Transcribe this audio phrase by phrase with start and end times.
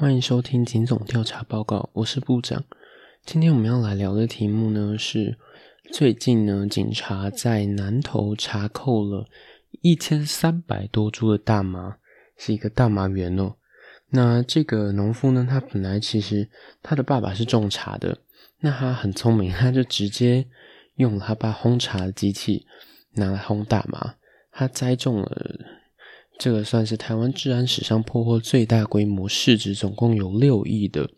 [0.00, 2.64] 欢迎收听警总调查报告，我是部长。
[3.26, 5.36] 今天我们要来聊的题目呢是，
[5.92, 9.26] 最近呢警察在南投查扣了
[9.82, 11.98] 一千三百多株的大麻，
[12.38, 13.56] 是一个大麻园哦。
[14.08, 16.48] 那这个农夫呢，他本来其实
[16.82, 18.16] 他的爸爸是种茶的，
[18.60, 20.46] 那他很聪明，他就直接
[20.94, 22.66] 用他爸烘茶的机器
[23.16, 24.14] 拿来烘大麻，
[24.50, 25.58] 他栽种了。
[26.40, 31.10] 这个算是台湾治安史上破获最大规模、市值总共有六亿的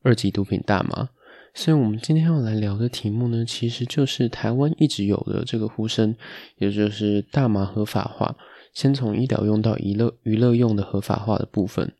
[0.00, 1.10] 二级毒品大麻。
[1.52, 6.16] 所以，我们今天要来聊的题目呢，其实就是台湾一直有的这个呼声，
[6.56, 8.34] 也就是大麻合法化。
[8.72, 11.92] 先从医疗用到娱乐娱乐用的合法化的部分。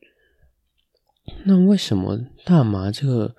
[1.44, 3.34] 那为什么大麻这个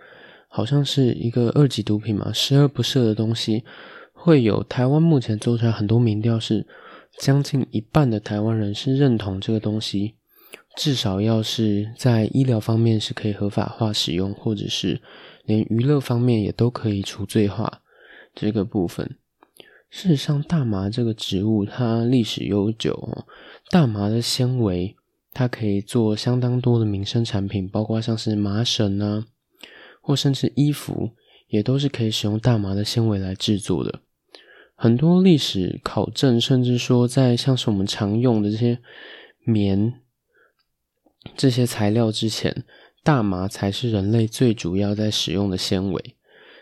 [0.48, 3.64] 好像是一个二级毒品嘛，十恶不赦的东西，
[4.12, 6.68] 会有台湾目前做出来很多民调是？
[7.24, 10.16] 将近一半的台湾人是认同这个东西，
[10.76, 15.02] 至少要是在医疗方面是可以合法化使用，或者是
[15.46, 17.82] 连娱乐方面也都可以除罪化
[18.36, 19.16] 这个部分。
[19.90, 23.26] 事实上，大麻这个植物它历史悠久哦，
[23.70, 24.94] 大麻的纤维
[25.32, 29.26] 它可以做相当多的民生产品，包括像是麻绳啊，
[30.02, 31.12] 或甚至衣服，
[31.48, 34.02] 也都是可以使用大麻的纤维来制作的。
[34.84, 38.80] 很多历史考证，甚至说，在像是我们常用的这些
[39.46, 39.94] 棉
[41.38, 42.66] 这些材料之前，
[43.02, 46.18] 大麻才是人类最主要在使用的纤维。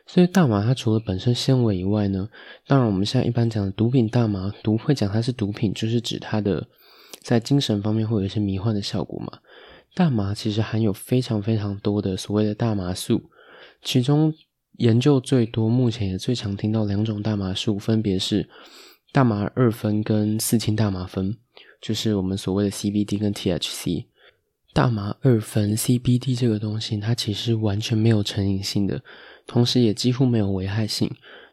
[0.05, 2.30] 所以，大麻它除了本身纤维以外呢，
[2.67, 6.67] 当然我们现在一般讲的毒品大麻，毒会讲它是毒品，就是指它的
[7.23, 9.39] 在精神方面会有一些迷幻的效果嘛。
[9.95, 13.31] 大麻其实含有非常非常多的所谓的大麻素，
[13.81, 14.31] 其中。
[14.81, 18.49] 研究最多，目前也最常听到两种大麻素，分别是
[19.11, 21.37] 大麻二酚跟四氢大麻酚，
[21.79, 24.07] 就是我们所谓的 CBD 跟 THC。
[24.73, 29.03] 大麻二酚 CBD 这个东西，它其实完全没有成瘾性的，
[29.45, 31.11] 同时也几乎没有危害性，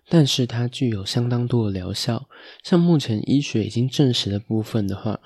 [0.09, 2.29] 但是它具有相当多的疗效。
[2.65, 5.21] 像目前医学已经证实的部分的话，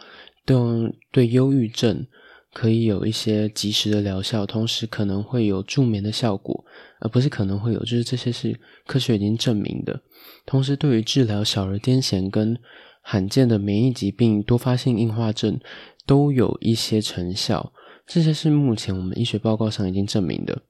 [0.45, 2.05] 都对忧郁症。
[2.53, 6.65] 可以有一些及时的疗效，同时可能会有助眠的效果，
[7.01, 10.01] 而不是可能会有，就是这些是科学已经证明的。
[10.45, 12.59] 同时，对于治疗小儿癫痫跟
[13.01, 15.59] 罕见的免疫疾病、多发性硬化症
[16.07, 17.73] 都有一些成效，
[18.07, 20.63] 这些是目前我们医学报告上已经证明的。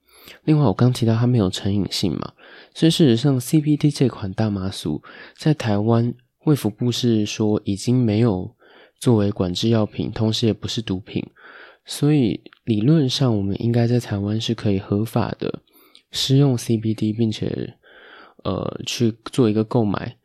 [0.45, 2.33] 另外，我刚提到它没有成瘾性嘛，
[2.73, 5.03] 所以事实上，CBD 这款大麻素
[5.37, 8.55] 在台湾卫福部是说已经没有
[9.01, 11.27] 作为管制药品，同时也不是毒品。
[11.85, 15.61] 所以理论上，我们应该在台湾是可以合法的
[16.11, 17.75] 使用 CBD，并且
[18.45, 20.17] 呃去做一个购买。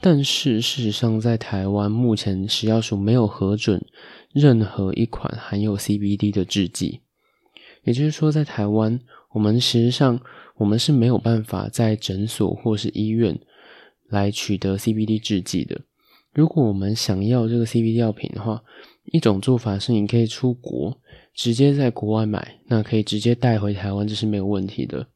[0.00, 3.84] 但是事实上，在台湾目前食药署没有核准
[4.32, 7.00] 任何一款含有 CBD 的制剂。
[7.82, 9.00] 也就是说，在台湾，
[9.32, 10.20] 我们实际上
[10.56, 13.40] 我们是没有办法在诊所或是医院
[14.08, 15.80] 来取得 CBD 制剂的。
[16.32, 18.62] 如果我们想要这个 CBD 药品的话，
[19.12, 20.98] 一种做法是，你可以出国，
[21.34, 25.06] 直接在国外买，那可以直接带回台湾，这是没有问题的。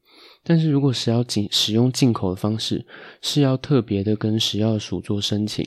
[0.43, 2.85] 但是如果是要进使用进口的方式，
[3.21, 5.65] 是要特别的跟食药署做申请，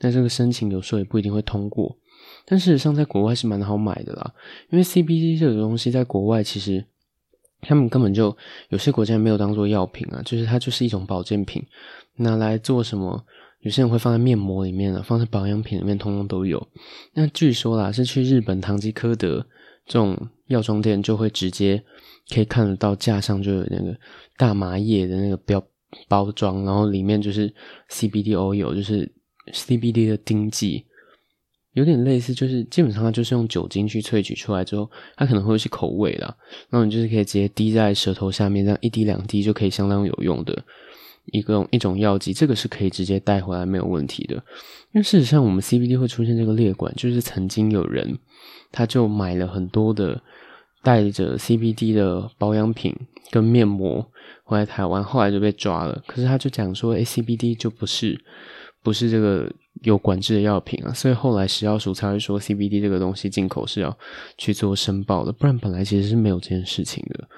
[0.00, 1.96] 那这个申请有时候也不一定会通过。
[2.44, 4.34] 但事实上，在国外是蛮好买的啦，
[4.70, 6.84] 因为 CBD 这个东西在国外其实
[7.60, 8.36] 他们根本就
[8.68, 11.64] 有些国家没有当做药品啊，就是它就是一种保健品，
[12.16, 13.24] 拿来做什么？
[13.60, 16.64] 有些人会放在面膜里面了，放在保养品里面，通通都有。
[17.14, 19.44] 那据说啦，是去日本唐吉诃德
[19.84, 21.82] 这种药妆店，就会直接
[22.30, 23.98] 可以看得到架上就有那个
[24.36, 25.60] 大麻叶的那个标
[26.06, 27.52] 包装，然后里面就是
[27.90, 29.12] CBD oil，就是
[29.52, 30.84] CBD 的丁剂，
[31.72, 36.36] 有点类似，就是基本上它就是用酒精去萃取出来之后，它可能会有些口味啦，
[36.70, 40.64] 然后你就是可以直接滴在舌头下面，这样一滴两滴就可以相当有用的。
[41.32, 44.34] 一个一种药剂，这个是可以直接带回来没有问题的。
[44.92, 48.18] 因为事实上，我们 CBD 会出现这个裂管，就是曾经有人
[48.72, 50.20] 他就买了很多的
[50.82, 52.94] 带着 CBD 的保养品
[53.30, 54.10] 跟面膜
[54.44, 56.02] 回来台湾，后来就被抓了。
[56.06, 58.18] 可是他就讲说，哎，CBD 就不是
[58.82, 63.96] 不是这个有管制的药品啊，所以后来食药署才会说 CBD 这个东西进口是要
[64.38, 67.28] 去做申报的，不然本来其实是没有这件事情的。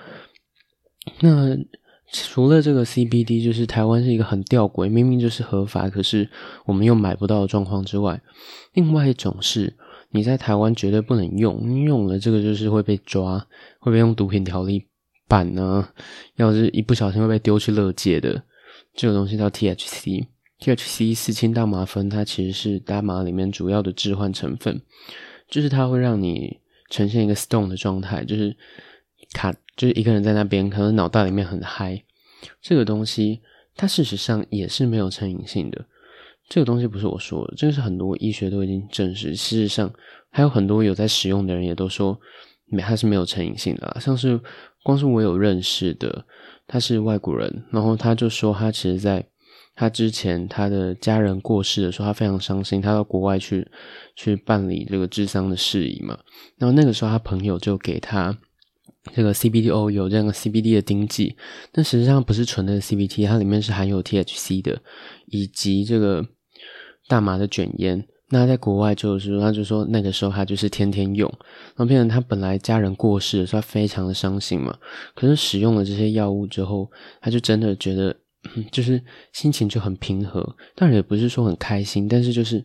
[1.20, 1.56] 那。
[2.12, 6.28] 除了这个 CBD，就是台湾是一个很吊诡，明明就是合法，可是
[6.66, 8.20] 我们又买不到的状况之外，
[8.72, 9.76] 另外一种是
[10.10, 13.46] 你在台湾绝对不能用，用了这个就是会被抓，
[13.78, 14.88] 会被用毒品条例
[15.28, 15.88] 办呢。
[16.34, 18.42] 要是一不小心会被丢去乐界的，
[18.94, 24.82] 这个东西叫 THC，THC 四氢大麻酚，它其实是大麻里面主要的致幻成分，
[25.48, 26.58] 就是它会让你
[26.88, 28.56] 呈现一个 stone 的状态，就是。
[29.32, 32.02] 卡，就是一个人在那边，可能脑袋里面很嗨。
[32.60, 33.40] 这个东西
[33.76, 35.86] 它事实上也是没有成瘾性的。
[36.48, 39.36] 这个东西不是我说，这个是很多医学都已经证实。
[39.36, 39.92] 事实上，
[40.30, 42.18] 还有很多有在使用的人也都说，
[42.66, 43.96] 没它是没有成瘾性的。
[44.00, 44.40] 像是
[44.82, 46.24] 光是我有认识的，
[46.66, 49.24] 他是外国人，然后他就说他其实在
[49.76, 53.70] 他之前他的家人过世的时候，他非常伤心，他到国外去
[54.16, 56.18] 去办理这个治丧的事宜嘛。
[56.58, 58.36] 然后那个时候他朋友就给他
[59.14, 61.36] 这个 CBD，O 有这样的 CBD 的丁剂，
[61.72, 64.80] 但实际上不是纯的 CBD，它里面是含有 THC 的，
[65.26, 66.26] 以及这个。
[67.08, 71.28] 大麻的卷烟，那在国外就是，他就说那个时候他就是天天用，
[71.74, 74.78] 然后变成他本来家人过世的时候，他非常的伤心嘛。
[75.16, 76.88] 可是使用了这些药物之后，
[77.20, 78.14] 他就真的觉得，
[78.70, 82.64] 就是心情就很平和，当然也不是说很开心，但是就是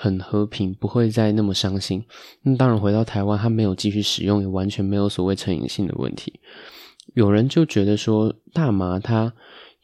[0.00, 2.04] 很和平，不会再那么伤心。
[2.42, 6.38] 那当然回到台湾，他没有继续使用，也完全没有所谓成瘾性的问题。
[7.14, 9.32] 有人就觉得说大麻它。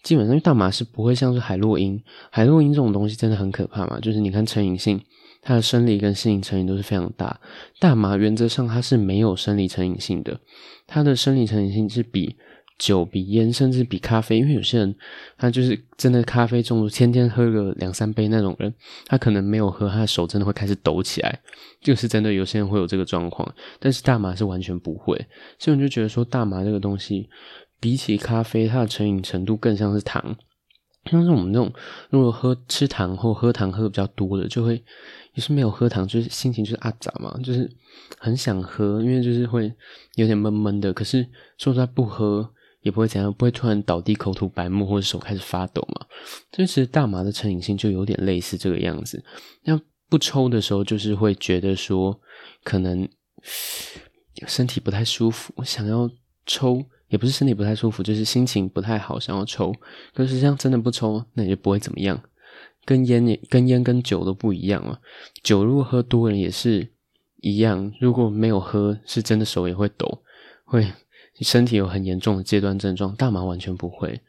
[0.04, 1.98] 基本上，大麻是不会像是海洛因，
[2.30, 3.98] 海洛因这种东西真的很可怕嘛。
[4.00, 5.00] 就是你看成瘾性，
[5.40, 7.40] 它的生理跟心理成瘾都是非常大。
[7.80, 10.38] 大麻原则上它是没有生理成瘾性的，
[10.86, 12.36] 它的生理成瘾性是比
[12.78, 14.38] 酒、比烟，甚至比咖啡。
[14.38, 14.94] 因为有些人
[15.36, 18.74] 他就是真的咖啡中毒，天天喝个两三杯那种人，
[19.06, 21.40] 他可能没有喝，他的手真的会开始抖起来，
[21.80, 23.54] 就是真的有些人会有这个状况。
[23.78, 25.14] 但是大麻是完全不会，
[25.58, 27.28] 所以我就觉得说大麻这个东西。
[27.80, 30.34] 比起咖啡，它的成瘾程度更像是糖，
[31.10, 31.70] 像是我们那种
[32.08, 34.82] 如果喝吃糖或喝糖喝的比较多的，就会
[35.34, 37.70] 也是没有喝糖，就是心情就是阿杂嘛，就是
[38.18, 39.70] 很想喝，因为就是会
[40.14, 40.94] 有点闷闷的。
[40.94, 41.28] 可是
[41.58, 42.50] 说实在不喝
[42.84, 46.06] 也不会怎样，不会突然倒地口吐白沫或者手开始发抖嘛。
[46.52, 49.24] 所以其实大麻的成瘾性就有点类似这个样子。
[49.64, 52.20] 那不抽的时候，就是会觉得说
[52.62, 53.08] 可能
[54.46, 56.08] 身体不太舒服，想要
[56.46, 56.84] 抽。
[57.08, 59.72] 也不是身体不太舒服，就是心情不太好，想要抽。
[60.14, 62.20] 可是这样真的不抽，那也就不会怎么样。
[62.84, 64.98] 跟烟也跟烟跟酒都不一样啊。
[65.42, 66.90] 酒如果喝多了也是
[67.40, 70.22] 一样，如果没有喝，是真的手也会抖，
[70.64, 70.90] 会
[71.40, 73.14] 身体有很严重的戒断症状。
[73.16, 74.20] 大麻完全不会。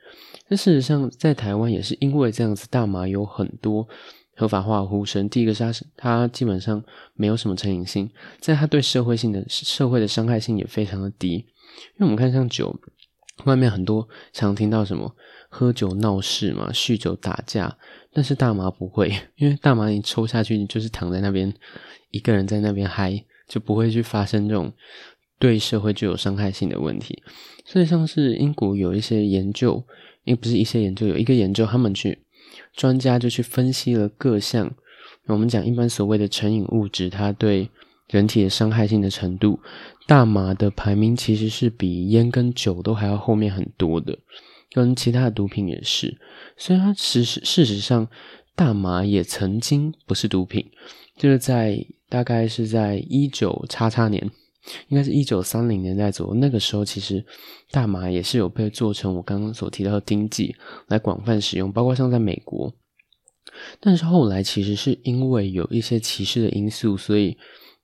[0.48, 3.88] 但事实上，在台湾也是因为这样子，大麻有很多
[4.36, 5.28] 合法化的呼声。
[5.28, 8.10] 第一个是它它基本上没有什么成瘾性，
[8.40, 11.34] 在它对社会性的社会的伤害性也非常的低。
[11.34, 12.80] 因为我们看像酒，
[13.46, 15.16] 外面很多常听到什么
[15.50, 17.76] 喝酒闹事嘛，酗酒打架，
[18.14, 21.52] 但是大麻不会，因为大麻你抽下去，你就是躺在那边
[22.12, 24.72] 一个人在那边嗨，就不会去发生这种
[25.40, 27.22] 对社会具有伤害性的问题。
[27.66, 29.84] 所以像是英国有一些研究，
[30.24, 32.20] 因不是一些研究，有一个研究，他们去
[32.76, 34.72] 专家就去分析了各项，
[35.26, 37.70] 我们讲一般所谓的成瘾物质，它对
[38.10, 39.60] 人体的伤害性的程度。
[40.08, 44.16] 大麻的排名其实是比烟跟酒都还要后面很多的，
[44.72, 46.16] 跟其他的毒品也是。
[46.56, 48.08] 所以它事实事实上，
[48.56, 50.64] 大麻也曾经不是毒品，
[51.18, 54.30] 就是在大概是在一九叉叉年，
[54.88, 57.26] 应该是一九三零年代左右，那个时候其实
[57.72, 60.56] 大麻也是有被做成我刚刚所提到的丁剂
[60.88, 62.74] 来广泛使用，包括像在美国。
[63.80, 67.38] 但是后来其实是因为有一些歧视的因素，所以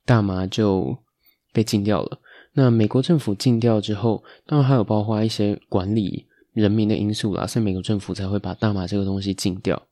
[0.05, 0.97] 大麻就。
[1.53, 2.17] 被禁掉了。
[2.53, 9.85] 那美国政府禁掉之后，当然还有包括一些管理人民的因素啦，所以美国政府才会把大麻这个东西禁掉。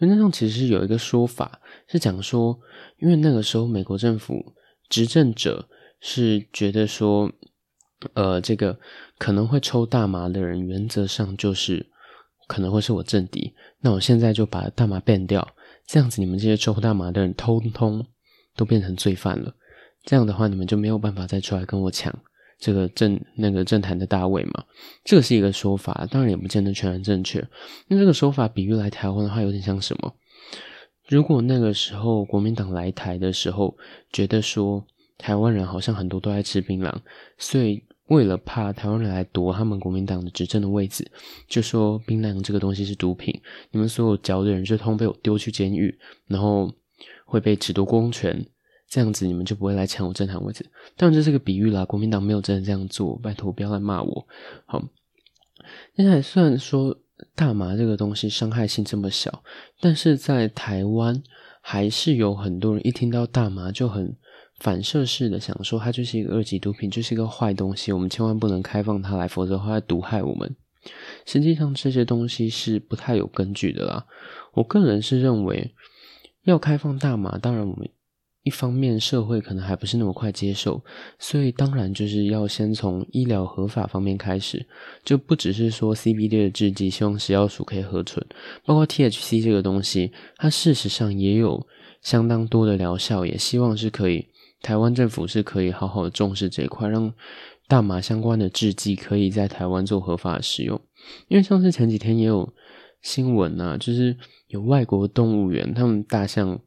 [0.00, 2.60] 原则上其实是有一个说法，是讲说，
[2.98, 4.52] 因为那个时候美国政府
[4.90, 5.66] 执政者
[6.00, 7.30] 是觉得说，
[8.14, 8.78] 呃，这个
[9.18, 11.86] 可能会抽大麻的人，原则上就是
[12.46, 13.54] 可能会是我政敌。
[13.80, 15.46] 那我现在就把大麻变掉，
[15.86, 18.06] 这样子你们这些抽大麻的人，通通
[18.54, 19.54] 都变成罪犯了。
[20.04, 22.16] 这样的话，你们就没有办法再出来跟我抢
[22.58, 24.64] 这个政那个政坛的大位嘛？
[25.04, 27.46] 这个是一个说法，当然也不见得全然正确。
[27.88, 30.14] 那这个说法比喻来台湾的话，有点像什么？
[31.08, 33.76] 如果那个时候国民党来台的时候，
[34.12, 34.84] 觉得说
[35.18, 36.92] 台湾人好像很多都爱吃槟榔，
[37.38, 41.10] 所以为了怕台湾人来夺他们国民党的执政的位置，
[41.48, 46.72] 就说槟榔这个东西是毒品，你们所有嚼的人就通被我丢去监狱，然后
[47.24, 48.46] 会被褫夺公权。
[48.88, 50.64] 这样子你们就不会来抢我政坛位置。
[50.96, 54.28] 当然这是个比喻啦，国民党没有真的这样做，拜托不要来骂我。
[54.64, 54.80] 好，
[55.96, 56.96] 现在虽然说
[57.34, 59.42] 大麻这个东西伤害性这么小，
[59.80, 61.20] 但是在台湾
[61.60, 64.16] 还是有很多人一听到大麻就很
[64.58, 70.56] 反射式的想说它就是一个二级毒品，就是一个坏东西，我们千万不能开放它来，否则会毒害我们。
[71.24, 74.06] 实际上这些东西是不太有根据的啦。
[74.54, 75.74] 我个人是认为
[76.44, 77.88] 要开放大麻，当然我们。
[78.42, 80.80] 一方面社会可能还不是那么快接受，
[81.18, 84.64] 所以当然就是要先从医疗合法方面开始，
[85.04, 88.24] 就不只是说 CBD 的制剂，希望食药署可以核准，
[88.64, 91.66] 包括 THC 这个东西，它事实上也有
[92.02, 94.24] 相当多的疗效，也希望是可以
[94.62, 97.12] 台湾政府是可以好好的重视这一块，让
[97.68, 100.80] 大麻相关的制剂可以在台湾做合法使用，
[101.28, 102.52] 因为像是前几天也有
[103.02, 104.16] 新闻啊，就是
[104.48, 106.60] 有外国动物园，他们大象。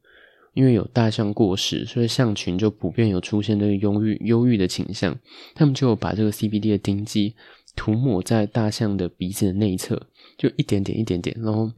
[0.55, 5.17] 因为有大象过世，所以象群就普遍有出现这个忧郁、忧郁的倾向。
[5.53, 7.36] 他们就把这个 CBD 的丁剂
[7.75, 11.72] 涂抹在大象的鼻子的内侧，就一点点、一点点，然后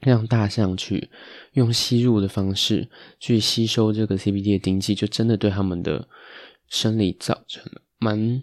[0.00, 1.10] 让大象去
[1.52, 2.88] 用吸入的方式
[3.18, 6.08] 去吸收这个 CBD 的丁剂，就真的对他们的
[6.68, 8.42] 生理造成了蛮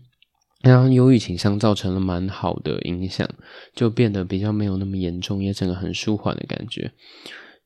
[0.62, 3.30] 让忧郁倾向造成了蛮好的影响，
[3.74, 6.92] 就变得比较没有那么严重，也整个很舒缓的感觉。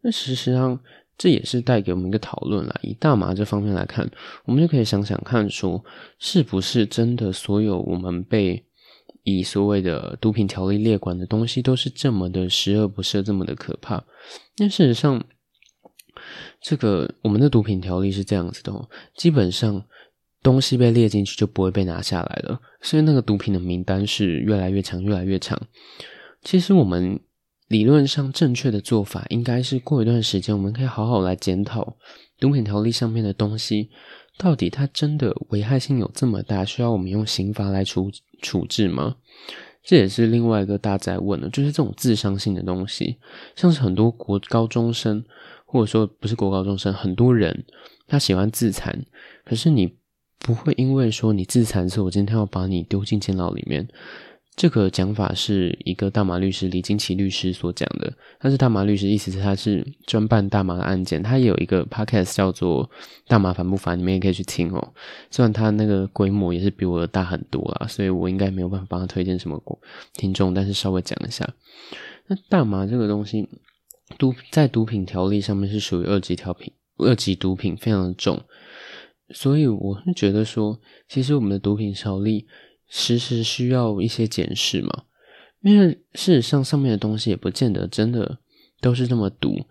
[0.02, 0.80] 那事实上。
[1.22, 2.80] 这也是带给我们一个讨论啦。
[2.82, 4.10] 以大麻这方面来看，
[4.46, 5.84] 我们就可以想想看，说
[6.18, 8.64] 是不是真的所有我们被
[9.24, 14.04] 以所谓的毒品条例列管的东西，都是这么的十恶不赦，这么的可怕？
[14.58, 15.24] 那事实上，
[16.62, 18.72] 这个我们的毒品条例是这样子的，
[19.16, 19.84] 基本上
[20.42, 25.60] 东西被列进去就不会被拿下来了，所以那个毒品的名单是越来越长，越来越长。
[26.44, 27.20] 其实我们。
[27.70, 31.96] 理论上正确的做法应该是过一段时间，我们可以好好来检讨
[32.40, 33.92] 毒品条例上面的东西，
[34.40, 38.10] 到底它真的危害性有这么大，需要我们用刑罚来处
[38.42, 39.18] 处置吗？
[39.84, 43.18] 这也是另外一个大在问的，就是这种自伤性的东西，
[43.56, 45.26] 像是很多国高中生，
[45.66, 47.66] 或者说不是国高中生，很多人
[48.08, 49.06] 他喜欢自残，
[49.44, 49.98] 可是你
[50.38, 53.88] 不会因为说你自残之后，我今天要把你丢进监牢里面。
[54.60, 58.12] 这个讲法是一个大麻律师李金奇律师所讲的。
[58.42, 61.24] 他是大麻律师，意思是他是专办大麻的案件。
[61.24, 62.86] 他也有一个 podcast 叫做
[63.26, 64.94] 《大麻烦不烦》，你们也可以去听哦。
[65.32, 69.64] 虽然他那个规模也是比我大很多啦，所以我应该没有办法帮他推荐什么
[70.16, 71.50] 听众，但是稍微讲一下。
[72.28, 73.48] 那大麻这个东西，
[74.18, 78.38] 毒在毒品条例上面是属于二级条品，二级毒品非常的重，
[79.34, 82.46] 所以我是觉得说，其实我们的毒品条例。
[82.90, 85.04] 时时需要一些检视嘛，
[85.62, 88.40] 因为事实上上面的东西也不见得真的
[88.82, 89.66] 都是这么毒。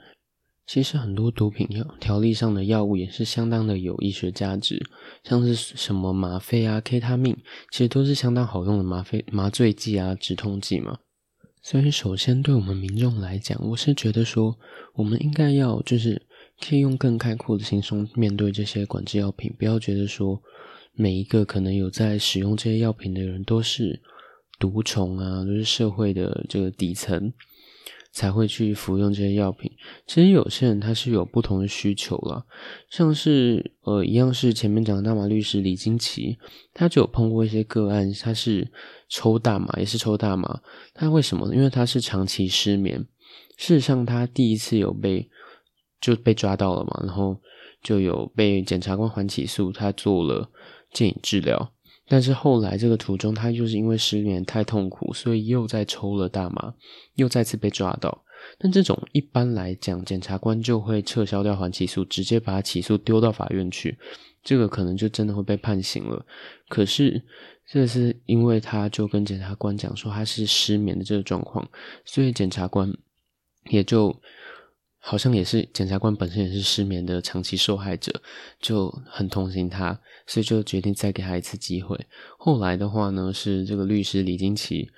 [0.67, 4.81] 其实很多毒品条条例上的药物也是相当的有医学价值，
[5.25, 7.37] 像是什么吗啡啊、K 他命，
[7.71, 10.99] 其实都是相当好用的吗啡麻醉剂啊、止痛剂嘛。
[11.63, 14.57] 所以首先对我们民众来讲，我是觉得说，
[14.95, 16.21] 我们应该要就是
[16.61, 20.41] 可以用更开阔的心胸面对这些管制药品，不要觉得说。
[20.99, 24.03] 每一个可能有在使用这些药品的人，都是
[24.59, 27.33] 毒虫啊，都是社会的这个底层
[28.11, 29.71] 才会去服用这些药品。
[30.09, 32.45] 其实有些人他是有不同的需求了，
[32.91, 36.37] 像是呃，一样是前面讲的大马律师李金奇，
[36.75, 38.69] 他就有碰过一些个案，他是
[39.09, 40.61] 抽大麻，也是抽大麻，
[40.93, 41.55] 他为什么？
[41.55, 43.07] 因为他是长期失眠。
[43.57, 45.31] 事实上，他第一次有被
[46.01, 47.41] 就被抓到了嘛，然后
[47.85, 50.51] 就有被检察官还起诉，他做了。
[50.93, 51.73] 建议治疗，
[52.07, 56.75] 但是后来这个途中，他就是因为失眠太痛苦，所以又在抽了大麻，
[57.15, 58.25] 又再次被抓到。
[58.59, 63.99] 但这种一般来讲，检察官就会撤销掉缓起诉，直接把起诉丢到法院去，
[64.43, 66.25] 这个可能就真的会被判刑了。
[66.69, 67.23] 可是
[67.67, 71.69] 这是因为他就跟检察官讲说他是失眠的这个状况，
[72.05, 72.93] 所以检察官
[73.71, 74.21] 也就。
[75.09, 78.13] 好像也是检察官本身也是失眠的长期受害者，
[78.61, 81.99] 就很同情他，所以就决定再给他一次机会。
[82.37, 84.91] 后来的话呢，是这个律师李金奇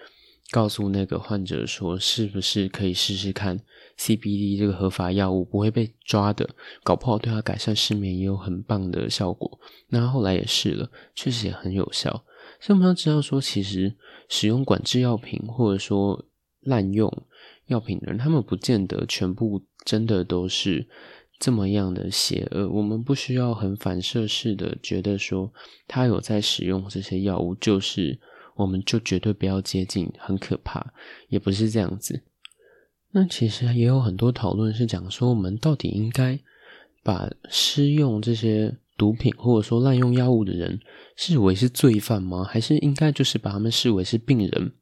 [0.50, 3.60] 告诉那个患者说，是不是可以试试看
[3.98, 9.60] CBD 这个合法药物不会被抓的，搞不好对他改善失眠也有很棒的效果。
[9.90, 12.10] 那后来也试了，确实也很有效。
[12.58, 13.94] 所以我们要知道说，其实
[14.28, 16.26] 使用管制药品或者说
[16.62, 17.08] 滥用
[17.66, 19.62] 药品的人，他们不见得全部。
[19.84, 20.86] 真的都是
[21.38, 22.68] 这么样的邪恶？
[22.68, 25.52] 我们不需要很反射式的觉得说
[25.88, 28.18] 他有在使用这些药物，就是
[28.56, 30.92] 我们就绝对不要接近，很可怕，
[31.28, 32.22] 也不是这样子。
[33.12, 36.38] 那其实也有很多讨论是讲说，我们到底应该
[37.02, 40.78] 把施用这些毒品或者说滥用药物的人
[41.16, 42.44] 视为是罪犯吗？
[42.44, 44.72] 还是应该就是把他们视为是病人？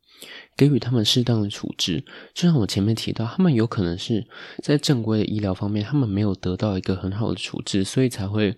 [0.56, 4.26] 给予他们适当的处置，就像我前面提到，他们有可能是
[4.62, 8.56] 在正规的医疗方面，他们没有得到一个很好的处置，所以才会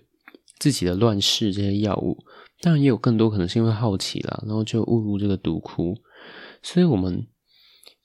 [0.59, 2.17] 自己的乱试这些药物。
[2.61, 5.95] 当然，也有更多可能是因为好奇啦，然后就误入这个毒窟。
[6.61, 7.27] 所以，我们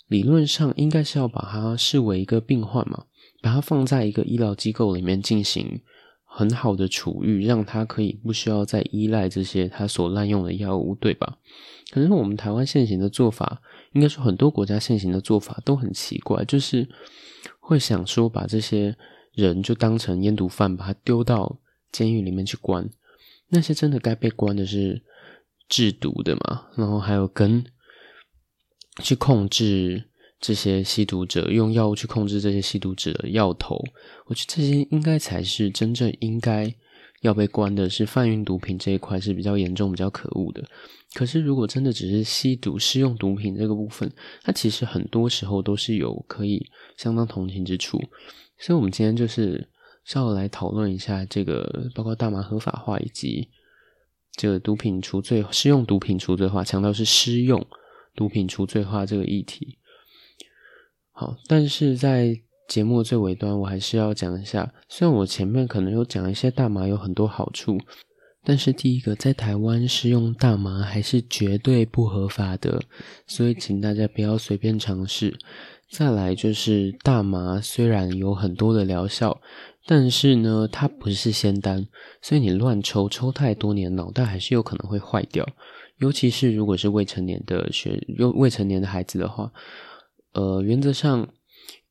[0.08, 3.04] 理论上应该是要把它视为一个病患嘛，
[3.42, 5.82] 把它放在一个医疗机构里面进行
[6.36, 11.38] 很好的处遇，让他可以不需要再依赖这些他所滥用的药物，对吧？
[11.90, 13.62] 可是我们台湾现行的做法，
[13.94, 16.86] 应该说很多国家现行的做法都很奇怪，就是
[17.58, 18.94] 会想说把这些
[19.32, 21.58] 人就当成烟毒贩，把他丢到
[21.90, 22.86] 监狱里面去关。
[23.48, 25.02] 那些真的该被关的是
[25.70, 26.66] 制毒的嘛？
[26.76, 27.64] 然后还有跟
[29.02, 30.10] 去控制。
[30.38, 33.82] 这些吸毒者用药物去控制这些吸毒者的药头，
[34.26, 36.72] 我觉得这些应该才是真正应该
[37.22, 37.88] 要被关的。
[37.88, 40.62] 是贩运毒品这一块是比较严重、比较可恶的。
[41.14, 44.12] 可是如果真的只是吸毒、试用毒品这个部分，
[44.42, 46.66] 它其实很多时候都是有可以
[46.98, 47.98] 相当同情之处。
[48.58, 49.66] 所以，我们今天就是
[50.04, 53.48] 稍微来讨论一下这个，包括大麻合法化以及
[54.32, 57.66] 这个毒品除罪、试用毒品除罪化，强调是施用
[58.14, 59.78] 毒品除罪化这个议题。
[61.18, 64.70] 好，但是在节目最尾端，我还是要讲一下。
[64.86, 67.78] 虽然我前面可能有讲一些大麻有很多好处，
[68.44, 72.82] 但是第一个，在台湾使用大麻还是绝对不合法的，
[73.26, 75.34] 所以请大家不要随便尝试。
[75.90, 79.40] 再来就是大麻虽然有很多的疗效，
[79.86, 81.86] 但是呢，它不是仙丹，
[82.20, 85.48] 所以你乱抽抽太多，年脑袋还是有可能会坏掉。
[85.96, 89.50] 尤其是如果是未成年的学，又未成年的孩子的话。
[90.36, 91.26] 呃，原则上，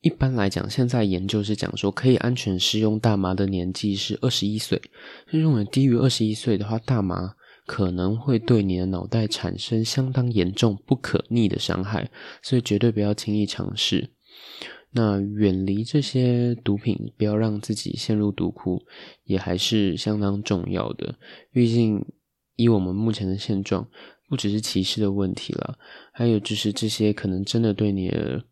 [0.01, 4.79] 一般来讲，现在研究是讲说，可以安全使用大麻的年纪是二十一岁。
[5.31, 7.33] 就认为低于二十一岁的话，大麻
[7.65, 12.11] 可能会对你的脑袋产生相当严重、不可逆的伤害，
[12.43, 14.11] 所以绝对不要轻易尝试。
[14.91, 18.83] 那远离这些毒品，不要让自己陷入毒窟，
[19.23, 21.15] 也还是相当重要的。
[21.51, 22.05] 毕竟，
[22.57, 23.89] 以我们目前的现状。
[24.27, 25.77] 不只是歧视的问题了，
[26.12, 28.44] 还有就是这些可能真的对你的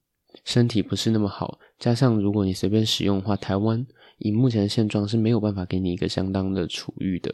[0.45, 1.59] 身体不是那么好。
[1.79, 3.85] 加上如果你随便使用的话，台湾
[4.19, 7.33] 以目前的现状是没有办法给你一个相当的处遇的，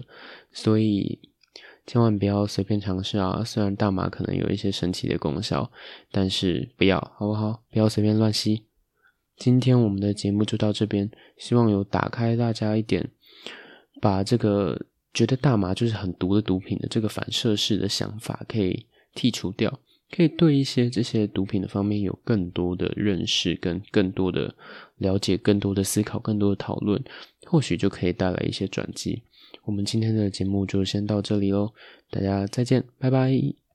[0.51, 1.19] 所以
[1.85, 3.43] 千万不要随便尝试啊！
[3.43, 5.69] 虽然大麻可能有一些神奇的功效，
[6.11, 7.63] 但是不要好不好？
[7.71, 8.65] 不要随便乱吸。
[9.35, 13.11] 今天我们的节目就到这边，希望有打开大家一点，
[13.99, 14.85] 把这个。
[15.13, 19.79] 觉得大麻就是很毒的毒品的这个反射式的想法可以剔除掉，
[20.11, 24.53] 可以对一些这些毒品的方面有更多的认识，跟更多的
[24.97, 27.03] 了解，更多的思考，更多的讨论，
[27.45, 29.23] 或许就可以带来一些转机。
[29.65, 31.73] 我们今天的节目就先到这里喽，
[32.09, 33.68] 大家再见，拜拜。